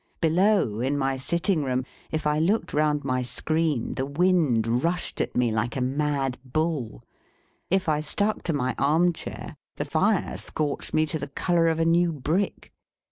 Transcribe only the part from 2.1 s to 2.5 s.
I